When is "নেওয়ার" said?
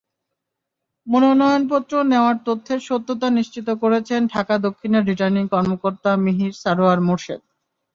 2.11-2.37